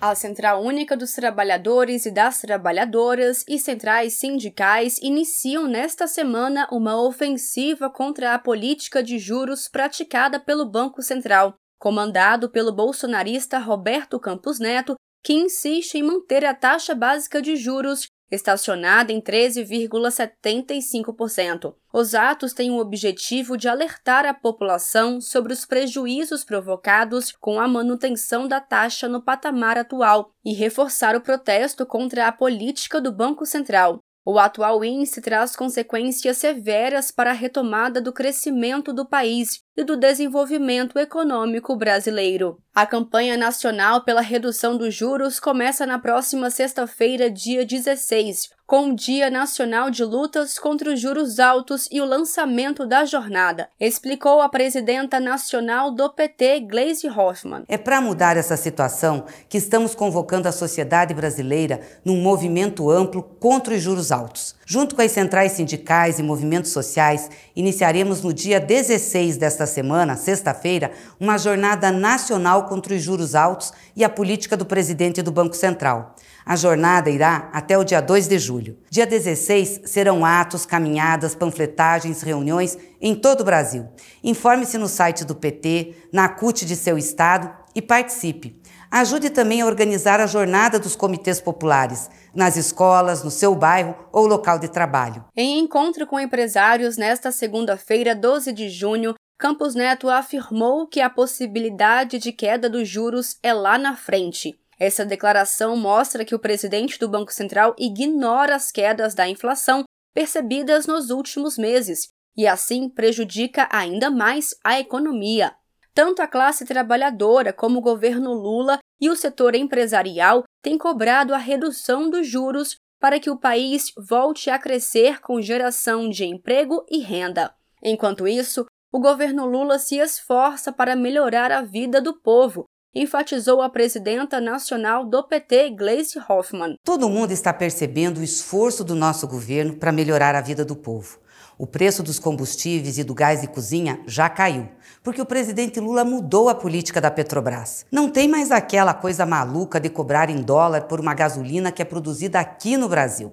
A 0.00 0.14
Central 0.14 0.62
Única 0.62 0.96
dos 0.96 1.12
Trabalhadores 1.12 2.06
e 2.06 2.12
das 2.12 2.40
Trabalhadoras 2.40 3.44
e 3.48 3.58
centrais 3.58 4.14
sindicais 4.14 4.96
iniciam 5.02 5.66
nesta 5.66 6.06
semana 6.06 6.68
uma 6.70 7.02
ofensiva 7.02 7.90
contra 7.90 8.32
a 8.32 8.38
política 8.38 9.02
de 9.02 9.18
juros 9.18 9.66
praticada 9.68 10.38
pelo 10.38 10.70
Banco 10.70 11.02
Central, 11.02 11.56
comandado 11.80 12.48
pelo 12.48 12.72
bolsonarista 12.72 13.58
Roberto 13.58 14.20
Campos 14.20 14.60
Neto, 14.60 14.94
que 15.24 15.32
insiste 15.32 15.96
em 15.96 16.04
manter 16.04 16.44
a 16.44 16.54
taxa 16.54 16.94
básica 16.94 17.42
de 17.42 17.56
juros 17.56 18.06
estacionada 18.30 19.12
em 19.12 19.20
13,75%. 19.20 21.74
Os 21.92 22.14
atos 22.14 22.52
têm 22.52 22.70
o 22.70 22.78
objetivo 22.78 23.56
de 23.56 23.66
alertar 23.68 24.24
a 24.26 24.34
população 24.34 25.20
sobre 25.20 25.52
os 25.52 25.64
prejuízos 25.64 26.44
provocados 26.44 27.32
com 27.32 27.58
a 27.58 27.66
manutenção 27.66 28.46
da 28.46 28.60
taxa 28.60 29.08
no 29.08 29.20
patamar 29.22 29.76
atual 29.78 30.30
e 30.44 30.52
reforçar 30.52 31.16
o 31.16 31.20
protesto 31.20 31.84
contra 31.86 32.28
a 32.28 32.32
política 32.32 33.00
do 33.00 33.10
Banco 33.10 33.44
Central. 33.46 34.00
O 34.30 34.38
atual 34.38 34.84
índice 34.84 35.22
traz 35.22 35.56
consequências 35.56 36.36
severas 36.36 37.10
para 37.10 37.30
a 37.30 37.32
retomada 37.32 37.98
do 37.98 38.12
crescimento 38.12 38.92
do 38.92 39.06
país 39.06 39.62
e 39.74 39.82
do 39.82 39.96
desenvolvimento 39.96 40.98
econômico 40.98 41.74
brasileiro. 41.74 42.62
A 42.78 42.86
campanha 42.86 43.36
nacional 43.36 44.02
pela 44.02 44.20
redução 44.20 44.76
dos 44.76 44.94
juros 44.94 45.40
começa 45.40 45.84
na 45.84 45.98
próxima 45.98 46.48
sexta-feira, 46.48 47.28
dia 47.28 47.66
16, 47.66 48.50
com 48.68 48.90
o 48.90 48.94
Dia 48.94 49.30
Nacional 49.30 49.90
de 49.90 50.04
Lutas 50.04 50.58
contra 50.58 50.92
os 50.92 51.00
Juros 51.00 51.40
Altos 51.40 51.88
e 51.90 52.02
o 52.02 52.04
lançamento 52.04 52.86
da 52.86 53.02
jornada, 53.06 53.70
explicou 53.80 54.42
a 54.42 54.48
presidenta 54.50 55.18
nacional 55.18 55.90
do 55.90 56.10
PT, 56.10 56.60
Gleisi 56.68 57.08
Hoffmann. 57.08 57.64
É 57.66 57.78
para 57.78 57.98
mudar 57.98 58.36
essa 58.36 58.58
situação 58.58 59.24
que 59.48 59.56
estamos 59.56 59.94
convocando 59.94 60.48
a 60.48 60.52
sociedade 60.52 61.14
brasileira 61.14 61.80
num 62.04 62.20
movimento 62.20 62.90
amplo 62.90 63.22
contra 63.22 63.74
os 63.74 63.80
juros 63.80 64.12
altos. 64.12 64.54
Junto 64.66 64.94
com 64.94 65.00
as 65.00 65.12
centrais 65.12 65.52
sindicais 65.52 66.18
e 66.18 66.22
movimentos 66.22 66.70
sociais, 66.70 67.30
iniciaremos 67.56 68.20
no 68.20 68.34
dia 68.34 68.60
16 68.60 69.38
desta 69.38 69.64
semana, 69.64 70.14
sexta-feira, 70.14 70.92
uma 71.18 71.38
jornada 71.38 71.90
nacional 71.90 72.66
contra 72.68 72.94
os 72.94 73.02
juros 73.02 73.34
altos 73.34 73.72
e 73.96 74.04
a 74.04 74.08
política 74.08 74.56
do 74.56 74.64
presidente 74.64 75.22
do 75.22 75.32
Banco 75.32 75.56
Central. 75.56 76.14
A 76.44 76.56
jornada 76.56 77.10
irá 77.10 77.48
até 77.52 77.76
o 77.76 77.84
dia 77.84 78.00
2 78.00 78.28
de 78.28 78.38
julho. 78.38 78.78
Dia 78.90 79.06
16 79.06 79.82
serão 79.84 80.24
atos, 80.24 80.64
caminhadas, 80.64 81.34
panfletagens, 81.34 82.22
reuniões 82.22 82.78
em 83.00 83.14
todo 83.14 83.40
o 83.40 83.44
Brasil. 83.44 83.88
Informe-se 84.22 84.78
no 84.78 84.88
site 84.88 85.24
do 85.24 85.34
PT, 85.34 85.94
na 86.12 86.28
CUT 86.28 86.64
de 86.64 86.76
seu 86.76 86.96
estado 86.96 87.50
e 87.74 87.82
participe. 87.82 88.60
Ajude 88.90 89.28
também 89.28 89.60
a 89.60 89.66
organizar 89.66 90.18
a 90.18 90.26
jornada 90.26 90.78
dos 90.78 90.96
comitês 90.96 91.40
populares, 91.40 92.08
nas 92.34 92.56
escolas, 92.56 93.22
no 93.22 93.30
seu 93.30 93.54
bairro 93.54 93.94
ou 94.10 94.26
local 94.26 94.58
de 94.58 94.68
trabalho. 94.68 95.26
Em 95.36 95.58
encontro 95.58 96.06
com 96.06 96.18
empresários 96.18 96.96
nesta 96.96 97.30
segunda-feira, 97.30 98.14
12 98.14 98.50
de 98.52 98.70
junho, 98.70 99.14
Campos 99.38 99.76
Neto 99.76 100.10
afirmou 100.10 100.84
que 100.88 101.00
a 101.00 101.08
possibilidade 101.08 102.18
de 102.18 102.32
queda 102.32 102.68
dos 102.68 102.88
juros 102.88 103.38
é 103.40 103.52
lá 103.52 103.78
na 103.78 103.94
frente. 103.94 104.58
Essa 104.80 105.06
declaração 105.06 105.76
mostra 105.76 106.24
que 106.24 106.34
o 106.34 106.40
presidente 106.40 106.98
do 106.98 107.08
Banco 107.08 107.32
Central 107.32 107.72
ignora 107.78 108.56
as 108.56 108.72
quedas 108.72 109.14
da 109.14 109.28
inflação 109.28 109.84
percebidas 110.12 110.88
nos 110.88 111.10
últimos 111.10 111.56
meses 111.56 112.08
e, 112.36 112.48
assim, 112.48 112.88
prejudica 112.88 113.68
ainda 113.70 114.10
mais 114.10 114.56
a 114.64 114.80
economia. 114.80 115.54
Tanto 115.94 116.20
a 116.20 116.26
classe 116.26 116.64
trabalhadora 116.64 117.52
como 117.52 117.78
o 117.78 117.82
governo 117.82 118.32
Lula 118.32 118.80
e 119.00 119.08
o 119.08 119.14
setor 119.14 119.54
empresarial 119.54 120.42
têm 120.60 120.76
cobrado 120.76 121.32
a 121.32 121.38
redução 121.38 122.10
dos 122.10 122.26
juros 122.26 122.76
para 123.00 123.20
que 123.20 123.30
o 123.30 123.38
país 123.38 123.92
volte 123.96 124.50
a 124.50 124.58
crescer 124.58 125.20
com 125.20 125.40
geração 125.40 126.08
de 126.08 126.24
emprego 126.24 126.84
e 126.90 126.98
renda. 126.98 127.54
Enquanto 127.80 128.26
isso, 128.26 128.66
o 128.90 129.00
governo 129.00 129.44
Lula 129.44 129.78
se 129.78 129.96
esforça 129.96 130.72
para 130.72 130.96
melhorar 130.96 131.52
a 131.52 131.60
vida 131.60 132.00
do 132.00 132.14
povo, 132.14 132.64
enfatizou 132.94 133.60
a 133.60 133.68
presidenta 133.68 134.40
nacional 134.40 135.04
do 135.04 135.22
PT, 135.22 135.70
Gleisi 135.70 136.18
Hoffmann. 136.26 136.76
Todo 136.82 137.08
mundo 137.08 137.30
está 137.32 137.52
percebendo 137.52 138.18
o 138.18 138.24
esforço 138.24 138.82
do 138.82 138.94
nosso 138.94 139.28
governo 139.28 139.76
para 139.76 139.92
melhorar 139.92 140.34
a 140.34 140.40
vida 140.40 140.64
do 140.64 140.74
povo. 140.74 141.18
O 141.58 141.66
preço 141.66 142.02
dos 142.02 142.18
combustíveis 142.18 142.98
e 142.98 143.04
do 143.04 143.14
gás 143.14 143.40
de 143.42 143.48
cozinha 143.48 144.00
já 144.06 144.28
caiu, 144.30 144.68
porque 145.02 145.20
o 145.20 145.26
presidente 145.26 145.80
Lula 145.80 146.04
mudou 146.04 146.48
a 146.48 146.54
política 146.54 147.00
da 147.00 147.10
Petrobras. 147.10 147.84
Não 147.92 148.08
tem 148.08 148.26
mais 148.26 148.50
aquela 148.50 148.94
coisa 148.94 149.26
maluca 149.26 149.78
de 149.78 149.90
cobrar 149.90 150.30
em 150.30 150.40
dólar 150.40 150.82
por 150.82 150.98
uma 150.98 151.14
gasolina 151.14 151.72
que 151.72 151.82
é 151.82 151.84
produzida 151.84 152.40
aqui 152.40 152.76
no 152.76 152.88
Brasil. 152.88 153.32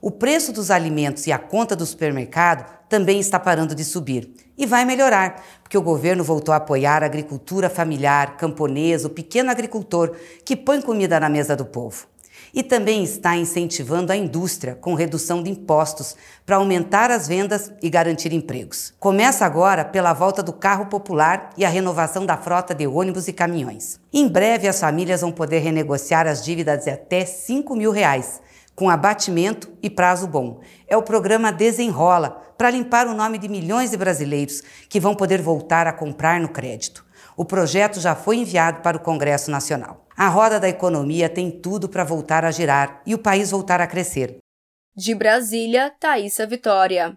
O 0.00 0.12
preço 0.12 0.52
dos 0.52 0.70
alimentos 0.70 1.26
e 1.26 1.32
a 1.32 1.38
conta 1.38 1.74
do 1.74 1.84
supermercado 1.84 2.64
também 2.88 3.18
está 3.18 3.38
parando 3.38 3.74
de 3.74 3.84
subir. 3.84 4.32
E 4.56 4.64
vai 4.64 4.84
melhorar, 4.84 5.42
porque 5.62 5.76
o 5.76 5.82
governo 5.82 6.22
voltou 6.22 6.52
a 6.52 6.58
apoiar 6.58 7.02
a 7.02 7.06
agricultura 7.06 7.68
familiar, 7.68 8.36
camponesa, 8.36 9.08
o 9.08 9.10
pequeno 9.10 9.50
agricultor 9.50 10.14
que 10.44 10.56
põe 10.56 10.80
comida 10.80 11.18
na 11.18 11.28
mesa 11.28 11.56
do 11.56 11.64
povo. 11.64 12.06
E 12.54 12.62
também 12.62 13.02
está 13.02 13.36
incentivando 13.36 14.12
a 14.12 14.16
indústria 14.16 14.74
com 14.74 14.94
redução 14.94 15.42
de 15.42 15.50
impostos 15.50 16.16
para 16.46 16.56
aumentar 16.56 17.10
as 17.10 17.28
vendas 17.28 17.70
e 17.82 17.90
garantir 17.90 18.32
empregos. 18.32 18.94
Começa 18.98 19.44
agora 19.44 19.84
pela 19.84 20.12
volta 20.12 20.42
do 20.42 20.52
carro 20.52 20.86
popular 20.86 21.50
e 21.56 21.64
a 21.64 21.68
renovação 21.68 22.24
da 22.24 22.36
frota 22.36 22.74
de 22.74 22.86
ônibus 22.86 23.28
e 23.28 23.32
caminhões. 23.32 24.00
Em 24.12 24.26
breve, 24.26 24.66
as 24.66 24.80
famílias 24.80 25.20
vão 25.20 25.32
poder 25.32 25.58
renegociar 25.58 26.26
as 26.26 26.42
dívidas 26.42 26.84
de 26.84 26.90
até 26.90 27.24
5 27.24 27.76
mil 27.76 27.90
reais 27.90 28.40
com 28.78 28.88
abatimento 28.88 29.76
e 29.82 29.90
prazo 29.90 30.28
bom. 30.28 30.60
É 30.86 30.96
o 30.96 31.02
programa 31.02 31.50
Desenrola, 31.50 32.40
para 32.56 32.70
limpar 32.70 33.08
o 33.08 33.14
nome 33.14 33.36
de 33.36 33.48
milhões 33.48 33.90
de 33.90 33.96
brasileiros 33.96 34.62
que 34.88 35.00
vão 35.00 35.16
poder 35.16 35.42
voltar 35.42 35.88
a 35.88 35.92
comprar 35.92 36.40
no 36.40 36.48
crédito. 36.48 37.04
O 37.36 37.44
projeto 37.44 37.98
já 37.98 38.14
foi 38.14 38.36
enviado 38.36 38.80
para 38.80 38.96
o 38.96 39.00
Congresso 39.00 39.50
Nacional. 39.50 40.06
A 40.16 40.28
roda 40.28 40.60
da 40.60 40.68
economia 40.68 41.28
tem 41.28 41.50
tudo 41.50 41.88
para 41.88 42.04
voltar 42.04 42.44
a 42.44 42.52
girar 42.52 43.02
e 43.04 43.16
o 43.16 43.18
país 43.18 43.50
voltar 43.50 43.80
a 43.80 43.86
crescer. 43.86 44.38
De 44.96 45.12
Brasília, 45.12 45.92
Thaisa 45.98 46.46
Vitória. 46.46 47.16